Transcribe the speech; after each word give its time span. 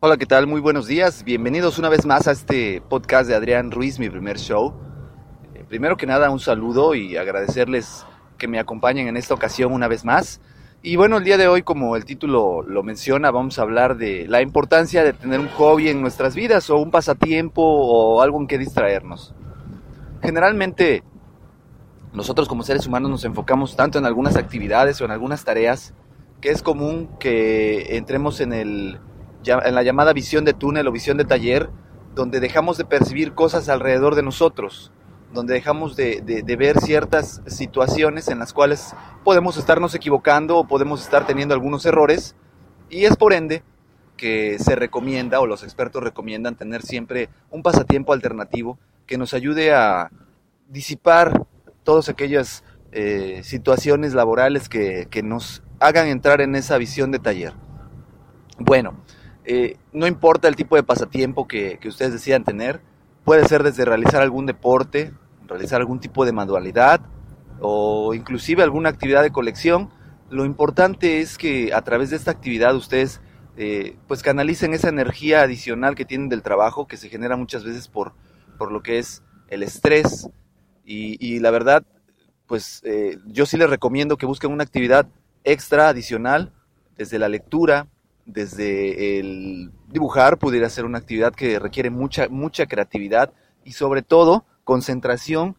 Hola, 0.00 0.16
¿qué 0.18 0.26
tal? 0.26 0.46
Muy 0.46 0.60
buenos 0.60 0.86
días. 0.86 1.24
Bienvenidos 1.24 1.78
una 1.78 1.88
vez 1.88 2.04
más 2.04 2.28
a 2.28 2.32
este 2.32 2.82
podcast 2.82 3.28
de 3.28 3.34
Adrián 3.34 3.70
Ruiz, 3.70 3.98
mi 3.98 4.10
primer 4.10 4.38
show. 4.38 4.74
Eh, 5.54 5.64
primero 5.66 5.96
que 5.96 6.06
nada, 6.06 6.30
un 6.30 6.40
saludo 6.40 6.94
y 6.94 7.16
agradecerles 7.16 8.04
que 8.36 8.48
me 8.48 8.58
acompañen 8.58 9.08
en 9.08 9.16
esta 9.16 9.32
ocasión 9.34 9.72
una 9.72 9.88
vez 9.88 10.04
más. 10.04 10.42
Y 10.82 10.96
bueno, 10.96 11.16
el 11.16 11.24
día 11.24 11.38
de 11.38 11.48
hoy, 11.48 11.62
como 11.62 11.96
el 11.96 12.04
título 12.04 12.62
lo 12.62 12.82
menciona, 12.82 13.30
vamos 13.30 13.58
a 13.58 13.62
hablar 13.62 13.96
de 13.96 14.28
la 14.28 14.42
importancia 14.42 15.02
de 15.02 15.14
tener 15.14 15.40
un 15.40 15.48
hobby 15.48 15.88
en 15.88 16.02
nuestras 16.02 16.34
vidas 16.34 16.68
o 16.68 16.76
un 16.76 16.90
pasatiempo 16.90 17.62
o 17.62 18.20
algo 18.20 18.38
en 18.40 18.46
que 18.46 18.58
distraernos. 18.58 19.34
Generalmente, 20.22 21.02
nosotros 22.12 22.46
como 22.46 22.62
seres 22.62 22.86
humanos 22.86 23.10
nos 23.10 23.24
enfocamos 23.24 23.74
tanto 23.74 23.98
en 23.98 24.04
algunas 24.04 24.36
actividades 24.36 25.00
o 25.00 25.06
en 25.06 25.10
algunas 25.10 25.44
tareas 25.44 25.94
que 26.40 26.50
es 26.50 26.62
común 26.62 27.08
que 27.18 27.96
entremos 27.96 28.40
en, 28.40 28.52
el, 28.52 29.00
en 29.44 29.74
la 29.74 29.82
llamada 29.82 30.12
visión 30.12 30.44
de 30.44 30.54
túnel 30.54 30.86
o 30.86 30.92
visión 30.92 31.16
de 31.16 31.24
taller, 31.24 31.70
donde 32.14 32.40
dejamos 32.40 32.78
de 32.78 32.84
percibir 32.84 33.32
cosas 33.34 33.68
alrededor 33.68 34.14
de 34.14 34.22
nosotros, 34.22 34.92
donde 35.32 35.54
dejamos 35.54 35.96
de, 35.96 36.44
ver 36.58 36.80
ciertas 36.80 37.42
situaciones 37.46 38.28
en 38.28 38.38
las 38.38 38.52
cuales 38.52 38.94
podemos 39.24 39.56
estarnos 39.56 39.94
equivocando 39.94 40.58
o 40.58 40.66
podemos 40.66 41.02
estar 41.02 41.26
teniendo 41.26 41.54
algunos 41.54 41.84
errores, 41.86 42.34
y 42.88 43.04
es 43.04 43.16
por 43.16 43.32
ende 43.32 43.62
que 44.16 44.58
se 44.58 44.74
recomienda 44.74 45.40
o 45.40 45.46
los 45.46 45.62
expertos 45.62 46.02
recomiendan 46.02 46.56
tener 46.56 46.82
siempre 46.82 47.28
un 47.50 47.62
pasatiempo 47.62 48.12
alternativo 48.12 48.78
que 49.06 49.18
nos 49.18 49.32
ayude 49.32 49.72
a 49.72 50.10
disipar 50.68 51.46
todas 51.84 52.08
aquellas 52.08 52.64
eh, 52.90 53.42
situaciones 53.44 54.14
laborales 54.14 54.68
que, 54.68 55.06
que 55.10 55.22
nos 55.22 55.62
hagan 55.80 56.08
entrar 56.08 56.40
en 56.40 56.54
esa 56.56 56.78
visión 56.78 57.10
de 57.10 57.18
taller. 57.18 57.52
Bueno, 58.58 58.94
eh, 59.44 59.76
no 59.92 60.06
importa 60.06 60.48
el 60.48 60.56
tipo 60.56 60.76
de 60.76 60.82
pasatiempo 60.82 61.46
que, 61.46 61.78
ustedes 61.86 62.12
decidan 62.12 62.44
tener, 62.44 62.80
puede 63.24 63.46
ser 63.46 63.62
desde 63.62 63.84
realizar 63.84 64.20
algún 64.22 64.46
deporte, 64.46 65.12
realizar 65.46 65.80
algún 65.80 66.00
tipo 66.00 66.24
de 66.24 66.32
manualidad 66.32 67.00
o 67.60 68.14
inclusive 68.14 68.62
alguna 68.62 68.88
actividad 68.88 69.22
de 69.22 69.30
colección. 69.30 69.90
Lo 70.30 70.44
importante 70.44 71.20
es 71.20 71.38
que 71.38 71.72
a 71.72 71.82
través 71.82 72.10
de 72.10 72.16
esta 72.16 72.30
actividad 72.30 72.74
ustedes 72.74 73.20
eh, 73.56 73.96
pues 74.06 74.22
canalicen 74.22 74.74
esa 74.74 74.88
energía 74.88 75.42
adicional 75.42 75.94
que 75.94 76.04
tienen 76.04 76.28
del 76.28 76.42
trabajo 76.42 76.86
que 76.86 76.96
se 76.96 77.08
genera 77.08 77.36
muchas 77.36 77.64
veces 77.64 77.88
por, 77.88 78.12
por 78.56 78.70
lo 78.70 78.82
que 78.82 78.98
es 78.98 79.22
el 79.48 79.62
estrés 79.62 80.28
y, 80.84 81.38
la 81.40 81.50
verdad 81.50 81.84
pues 82.46 82.80
eh, 82.84 83.18
yo 83.26 83.44
sí 83.46 83.56
les 83.56 83.68
recomiendo 83.68 84.16
que 84.16 84.26
busquen 84.26 84.52
una 84.52 84.62
actividad 84.62 85.06
extra 85.44 85.88
adicional, 85.88 86.52
desde 86.96 87.18
la 87.18 87.28
lectura, 87.28 87.86
desde 88.26 89.18
el 89.18 89.70
dibujar, 89.86 90.38
pudiera 90.38 90.68
ser 90.68 90.84
una 90.84 90.98
actividad 90.98 91.34
que 91.34 91.58
requiere 91.58 91.90
mucha, 91.90 92.28
mucha 92.28 92.66
creatividad 92.66 93.32
y 93.64 93.72
sobre 93.72 94.02
todo 94.02 94.44
concentración 94.64 95.56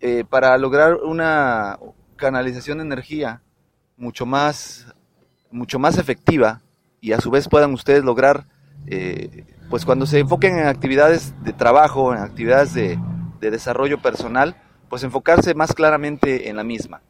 eh, 0.00 0.24
para 0.28 0.56
lograr 0.58 0.96
una 0.96 1.78
canalización 2.16 2.78
de 2.78 2.84
energía 2.84 3.42
mucho 3.96 4.26
más, 4.26 4.86
mucho 5.50 5.78
más 5.78 5.96
efectiva 5.96 6.60
y 7.00 7.12
a 7.12 7.20
su 7.20 7.30
vez 7.30 7.48
puedan 7.48 7.72
ustedes 7.72 8.04
lograr, 8.04 8.46
eh, 8.86 9.46
pues 9.70 9.86
cuando 9.86 10.04
se 10.04 10.18
enfoquen 10.18 10.58
en 10.58 10.66
actividades 10.66 11.32
de 11.42 11.52
trabajo, 11.52 12.12
en 12.12 12.20
actividades 12.20 12.74
de, 12.74 12.98
de 13.40 13.50
desarrollo 13.50 14.02
personal, 14.02 14.56
pues 14.90 15.04
enfocarse 15.04 15.54
más 15.54 15.72
claramente 15.72 16.50
en 16.50 16.56
la 16.56 16.64
misma 16.64 17.00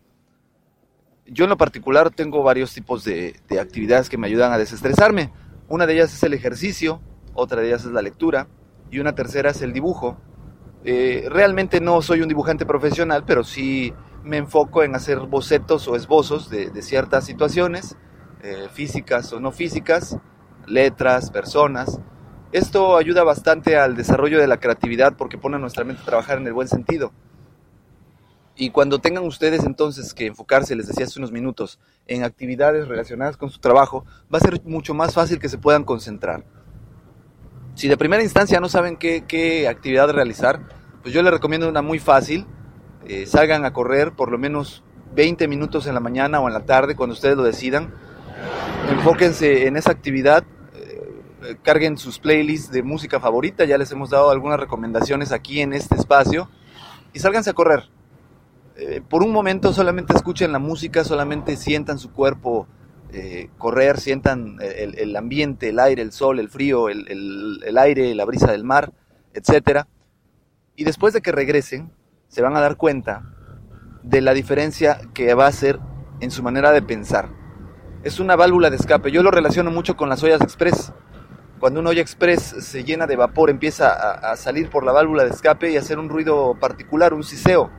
yo 1.31 1.45
en 1.45 1.51
lo 1.51 1.57
particular 1.57 2.11
tengo 2.11 2.43
varios 2.43 2.75
tipos 2.75 3.05
de, 3.05 3.41
actividades 3.61 4.09
que 4.09 4.19
me 4.19 4.27
ayudan 4.27 4.53
a 4.53 4.59
desestresarme. 4.59 5.33
Una 5.69 5.87
de 5.87 5.95
ellas 5.95 6.13
es 6.13 6.23
el 6.25 6.35
ejercicio, 6.35 7.01
otra 7.35 7.61
de 7.61 7.69
ellas 7.69 7.85
es 7.85 7.93
la 7.93 8.03
lectura 8.03 8.49
y 8.91 8.99
una 8.99 9.15
tercera 9.15 9.51
es 9.51 9.63
el 9.63 9.73
dibujo. 9.73 10.19
Eh, 10.85 11.29
realmente 11.31 11.81
no 11.81 12.03
soy 12.03 12.23
un 12.23 12.29
dibujante 12.29 12.67
profesional, 12.67 13.25
pero 13.25 13.45
sí 13.45 13.95
me 14.25 14.39
enfoco 14.39 14.83
en 14.83 14.97
hacer 14.97 15.21
bocetos 15.21 15.87
o 15.87 15.95
esbozos 15.95 16.51
de, 16.51 16.71
ciertas 16.83 17.25
situaciones, 17.25 17.97
eh, 18.43 18.67
físicas 18.73 19.33
o 19.33 19.39
no 19.39 19.53
físicas, 19.53 20.19
letras, 20.67 21.31
personas. 21.31 22.01
Esto 22.51 22.97
ayuda 22.97 23.23
bastante 23.23 23.77
al 23.77 23.95
desarrollo 23.95 24.41
de 24.41 24.49
la 24.49 24.59
creatividad 24.59 25.15
porque 25.17 25.39
pone 25.39 25.57
a 25.57 25.61
nuestra 25.61 25.85
mente 25.85 26.03
a 26.03 26.07
trabajar 26.07 26.39
en 26.39 26.47
el 26.49 26.53
buen 26.53 26.67
sentido. 26.67 27.13
Y 28.61 28.69
cuando 28.69 28.99
tengan 28.99 29.25
ustedes 29.25 29.65
entonces 29.65 30.13
que 30.13 30.27
enfocarse, 30.27 30.77
les 30.77 30.87
decía 30.87 31.07
hace 31.07 31.19
unos 31.19 31.33
minutos, 31.33 31.79
en 32.07 32.25
actividades 32.25 32.89
relacionadas 32.89 33.39
con 33.39 33.49
su 33.49 33.59
trabajo, 33.59 34.05
va 34.33 34.37
a 34.37 34.43
ser 34.43 34.61
mucho 34.67 34.93
más 34.93 35.15
fácil 35.15 35.39
que 35.39 35.49
se 35.49 35.57
puedan 35.57 35.83
concentrar. 35.83 36.45
Si 37.75 37.89
de 37.89 37.97
primera 37.97 38.23
instancia 38.23 38.61
no 38.61 38.69
saben 38.69 38.99
qué, 38.99 39.67
actividad 39.67 40.11
realizar, 40.11 40.61
pues 41.01 41.15
yo 41.15 41.23
les 41.23 41.33
recomiendo 41.33 41.71
una 41.71 41.81
muy 41.81 41.99
fácil. 41.99 42.45
Eh, 43.07 43.25
salgan 43.25 43.65
a 43.65 43.73
correr 43.73 44.13
por 44.13 44.31
lo 44.31 44.37
menos 44.37 44.85
20 45.15 45.49
minutos 45.49 45.87
en 45.87 45.95
la 45.95 46.01
mañana 46.01 46.39
o 46.41 46.47
en 46.47 46.53
la 46.53 46.67
tarde, 46.67 46.97
cuando 46.97 47.15
ustedes 47.15 47.39
lo 47.39 47.45
decidan. 47.45 47.95
Enfóquense 48.91 49.69
en 49.69 49.79
esa 49.79 49.91
actividad, 49.91 50.45
eh, 50.75 51.57
carguen 51.63 51.97
sus 51.97 52.19
playlists 52.19 52.71
de 52.71 52.83
música 52.83 53.21
favorita, 53.21 53.65
ya 53.65 53.79
les 53.79 53.91
hemos 53.91 54.11
dado 54.11 54.29
algunas 54.29 54.61
recomendaciones 54.61 55.33
aquí 55.33 55.63
en 55.63 55.73
este 55.73 55.95
espacio, 55.95 56.51
y 57.15 57.21
sálganse 57.21 57.49
a 57.49 57.55
correr 57.55 57.89
eh, 58.81 59.03
por 59.07 59.23
un 59.23 59.31
momento 59.31 59.75
solamente 59.75 60.17
escuchen 60.17 60.53
la 60.53 60.59
música, 60.59 61.05
solamente 61.05 61.57
sientan 61.57 61.99
su 61.99 62.13
cuerpo 62.13 62.67
eh, 63.13 63.51
correr, 63.59 64.01
sientan 64.01 64.57
el, 64.61 65.17
ambiente, 65.17 65.69
el 65.69 65.79
aire, 65.81 66.01
el 66.01 66.13
sol, 66.13 66.39
el 66.39 66.49
frío, 66.49 66.89
el, 66.89 67.77
aire, 67.77 68.15
la 68.15 68.25
brisa 68.25 68.51
del 68.53 68.65
mar, 68.65 68.93
etc. 69.35 69.83
Y 70.77 70.85
después 70.85 71.13
de 71.13 71.21
que 71.21 71.31
regresen, 71.31 71.93
se 72.29 72.41
van 72.41 72.57
a 72.57 72.61
dar 72.61 72.77
cuenta 72.77 73.35
de 74.03 74.23
la 74.23 74.33
diferencia 74.33 74.99
que 75.13 75.35
va 75.35 75.45
a 75.45 75.49
hacer 75.49 75.79
en 76.21 76.31
su 76.31 76.43
manera 76.43 76.73
de 76.73 76.81
pensar. 76.81 77.29
Es 78.03 78.19
una 78.19 78.35
válvula 78.35 78.71
de 78.71 78.77
escape. 78.77 79.11
Yo 79.11 79.23
lo 79.23 79.31
relaciono 79.31 79.71
mucho 79.71 79.95
con 79.97 80.09
las 80.09 80.23
ollas 80.23 80.41
express. 80.41 80.93
Cuando 81.59 81.81
una 81.81 81.91
olla 81.91 82.01
express 82.01 82.41
se 82.41 82.85
llena 82.85 83.07
de 83.07 83.17
vapor, 83.17 83.51
empieza 83.51 83.91
a, 83.91 84.37
salir 84.37 84.71
por 84.71 84.85
la 84.85 84.93
válvula 84.93 85.25
de 85.25 85.31
escape 85.31 85.71
y 85.71 85.77
hacer 85.77 85.99
un 85.99 86.09
ruido 86.09 86.57
particular, 86.59 87.13
un 87.13 87.25
siseo 87.25 87.71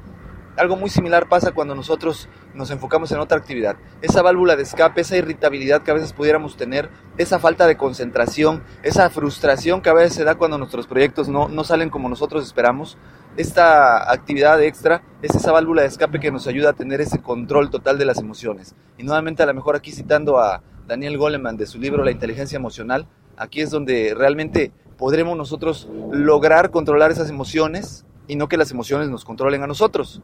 algo 0.58 0.76
muy 0.76 0.90
similar 0.90 1.28
pasa 1.30 1.52
cuando 1.52 1.76
nosotros 1.76 2.28
nos 2.54 2.72
enfocamos 2.72 3.12
en 3.12 3.20
otra 3.20 3.38
actividad. 3.38 3.78
Esa 4.02 4.22
válvula 4.22 4.56
de 4.56 4.64
escape, 4.64 5.02
esa 5.02 5.18
irritabilidad 5.18 5.82
que 5.82 5.92
a 5.92 5.94
veces 5.94 6.14
pudiéramos 6.14 6.58
tener, 6.58 6.90
esa 7.18 7.40
falta 7.40 7.68
de 7.68 7.78
concentración, 7.78 8.64
esa 8.84 9.10
frustración 9.10 9.82
que 9.82 9.90
a 9.90 9.94
veces 9.94 10.14
se 10.14 10.24
da 10.24 10.36
cuando 10.36 10.58
nuestros 10.58 10.88
proyectos 10.88 11.30
no, 11.30 11.48
no 11.48 11.64
salen 11.64 11.90
como 11.90 12.10
nosotros 12.10 12.46
esperamos, 12.46 12.98
esta 13.38 14.12
actividad 14.12 14.62
extra 14.62 15.04
es 15.22 15.34
esa 15.36 15.52
válvula 15.52 15.84
de 15.84 15.88
escape 15.88 16.20
que 16.20 16.32
nos 16.32 16.48
ayuda 16.48 16.72
a 16.72 16.74
tener 16.74 17.00
ese 17.00 17.22
control 17.22 17.70
total 17.70 17.98
de 17.98 18.06
las 18.06 18.18
emociones. 18.18 18.76
Y 18.98 19.04
nuevamente 19.04 19.44
a 19.44 19.46
lo 19.46 19.54
mejor 19.54 19.76
aquí 19.76 19.92
citando 19.92 20.40
a 20.40 20.62
Daniel 20.86 21.18
Goleman 21.18 21.56
de 21.56 21.66
su 21.66 21.80
libro 21.80 22.04
La 22.04 22.12
inteligencia 22.12 22.58
emocional, 22.58 23.08
aquí 23.38 23.62
es 23.62 23.72
donde 23.72 24.14
realmente 24.18 24.74
podremos 24.98 25.38
nosotros 25.38 25.88
lograr 26.12 26.72
controlar 26.72 27.12
esas 27.12 27.30
emociones 27.30 28.06
y 28.28 28.36
no 28.36 28.48
que 28.48 28.58
las 28.58 28.72
emociones 28.72 29.10
nos 29.10 29.26
controlen 29.26 29.64
a 29.64 29.68
nosotros. 29.68 30.22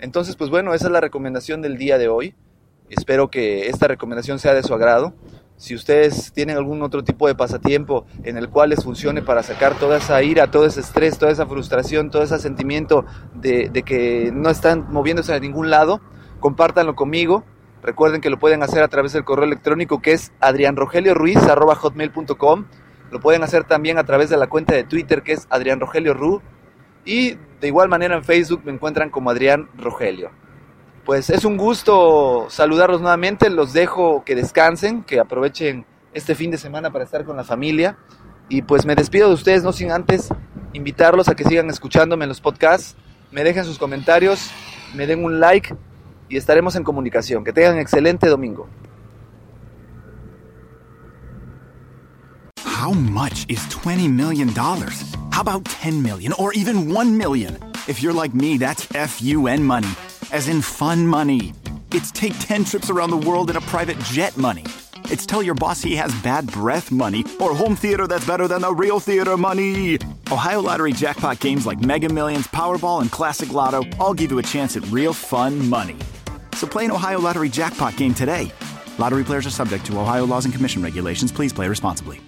Entonces, 0.00 0.36
pues 0.36 0.50
bueno, 0.50 0.74
esa 0.74 0.86
es 0.86 0.92
la 0.92 1.00
recomendación 1.00 1.62
del 1.62 1.76
día 1.76 1.98
de 1.98 2.08
hoy. 2.08 2.34
Espero 2.88 3.28
que 3.28 3.68
esta 3.68 3.88
recomendación 3.88 4.38
sea 4.38 4.54
de 4.54 4.62
su 4.62 4.72
agrado. 4.72 5.14
Si 5.58 5.74
ustedes 5.74 6.32
tienen 6.32 6.56
algún 6.56 6.82
otro 6.82 7.02
tipo 7.02 7.26
de 7.26 7.34
pasatiempo 7.34 8.06
en 8.22 8.38
el 8.38 8.48
cual 8.48 8.70
les 8.70 8.84
funcione 8.84 9.22
para 9.22 9.42
sacar 9.42 9.74
toda 9.74 9.96
esa 9.96 10.22
ira, 10.22 10.52
todo 10.52 10.64
ese 10.64 10.78
estrés, 10.78 11.18
toda 11.18 11.32
esa 11.32 11.46
frustración, 11.46 12.10
todo 12.10 12.22
ese 12.22 12.38
sentimiento 12.38 13.04
de, 13.34 13.72
que 13.84 14.30
no 14.32 14.50
están 14.50 14.86
moviéndose 14.92 15.34
a 15.34 15.40
ningún 15.40 15.68
lado, 15.68 16.00
compártanlo 16.38 16.94
conmigo. 16.94 17.42
Recuerden 17.82 18.20
que 18.20 18.30
lo 18.30 18.38
pueden 18.38 18.62
hacer 18.62 18.84
a 18.84 18.88
través 18.88 19.12
del 19.12 19.24
correo 19.24 19.46
electrónico 19.46 20.00
que 20.00 20.12
es 20.12 20.30
adrianrogelioruiz.com. 20.38 22.66
Lo 23.10 23.20
pueden 23.20 23.42
hacer 23.42 23.64
también 23.64 23.98
a 23.98 24.04
través 24.04 24.30
de 24.30 24.36
la 24.36 24.46
cuenta 24.46 24.76
de 24.76 24.84
Twitter 24.84 25.24
que 25.24 25.32
es 25.32 25.48
adrianrogelioru. 25.50 26.40
Y 27.04 27.36
de 27.60 27.66
igual 27.66 27.88
manera 27.88 28.16
en 28.16 28.24
Facebook 28.24 28.62
me 28.64 28.72
encuentran 28.72 29.10
como 29.10 29.30
Adrián 29.30 29.68
Rogelio 29.76 30.30
pues 31.08 31.30
es 31.30 31.46
un 31.46 31.56
gusto 31.56 32.48
saludarlos 32.50 33.00
nuevamente. 33.00 33.48
Los 33.48 33.72
dejo 33.72 34.24
que 34.26 34.34
descansen, 34.34 35.02
que 35.04 35.18
aprovechen 35.18 35.86
este 36.12 36.34
fin 36.34 36.50
de 36.50 36.58
semana 36.58 36.90
para 36.90 37.04
estar 37.04 37.24
con 37.24 37.34
la 37.34 37.44
familia. 37.44 37.96
Y 38.50 38.60
pues 38.60 38.84
me 38.84 38.94
despido 38.94 39.28
de 39.28 39.32
ustedes, 39.32 39.62
no 39.62 39.72
sin 39.72 39.90
antes 39.90 40.28
invitarlos 40.74 41.30
a 41.30 41.34
que 41.34 41.44
sigan 41.44 41.70
escuchándome 41.70 42.26
en 42.26 42.28
los 42.28 42.42
podcasts, 42.42 42.94
me 43.32 43.42
dejen 43.42 43.64
sus 43.64 43.78
comentarios, 43.78 44.50
me 44.94 45.06
den 45.06 45.24
un 45.24 45.40
like 45.40 45.74
y 46.28 46.36
estaremos 46.36 46.76
en 46.76 46.84
comunicación. 46.84 47.42
Que 47.42 47.54
tengan 47.54 47.78
excelente 47.78 48.28
domingo. 48.28 48.68
How 52.66 52.92
much 52.92 53.46
is 53.48 53.66
20 53.70 54.10
million 54.10 54.52
dollars? 54.52 55.17
How 55.38 55.42
about 55.42 55.66
10 55.66 56.02
million 56.02 56.32
or 56.32 56.52
even 56.54 56.92
1 56.92 57.16
million? 57.16 57.58
If 57.86 58.02
you're 58.02 58.12
like 58.12 58.34
me, 58.34 58.56
that's 58.58 58.86
FUN 58.86 59.62
money. 59.62 59.86
as 60.32 60.48
in 60.48 60.60
fun 60.60 61.06
money. 61.06 61.52
It's 61.92 62.10
take 62.10 62.36
10 62.40 62.64
trips 62.64 62.90
around 62.90 63.10
the 63.10 63.18
world 63.28 63.48
in 63.48 63.54
a 63.54 63.60
private 63.60 64.00
jet 64.00 64.36
money. 64.36 64.64
It's 65.04 65.24
tell 65.24 65.40
your 65.40 65.54
boss 65.54 65.80
he 65.80 65.94
has 65.94 66.12
bad 66.22 66.50
breath 66.50 66.90
money 66.90 67.24
or 67.40 67.54
home 67.54 67.76
theater 67.76 68.08
that's 68.08 68.26
better 68.26 68.48
than 68.48 68.62
the 68.62 68.74
real 68.74 68.98
theater 68.98 69.36
money. 69.36 70.00
Ohio 70.32 70.60
Lottery 70.60 70.92
jackpot 70.92 71.38
games 71.38 71.66
like 71.66 71.78
Mega 71.78 72.08
Millions, 72.08 72.48
Powerball, 72.48 73.00
and 73.00 73.12
Classic 73.12 73.52
Lotto 73.52 73.84
all 74.00 74.14
give 74.14 74.32
you 74.32 74.40
a 74.40 74.48
chance 74.54 74.76
at 74.76 74.90
real 74.90 75.12
fun 75.12 75.68
money. 75.68 75.98
So 76.54 76.66
play 76.66 76.84
an 76.84 76.90
Ohio 76.90 77.20
Lottery 77.20 77.48
jackpot 77.48 77.96
game 77.96 78.12
today. 78.12 78.50
Lottery 78.98 79.22
players 79.22 79.46
are 79.46 79.50
subject 79.50 79.86
to 79.86 80.00
Ohio 80.00 80.26
laws 80.26 80.46
and 80.46 80.52
commission 80.52 80.82
regulations. 80.82 81.30
Please 81.30 81.52
play 81.52 81.68
responsibly. 81.68 82.27